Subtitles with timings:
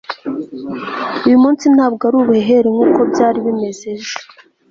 [1.25, 4.15] uyu munsi ntabwo ari ubuhehere nkuko byari bimeze ejo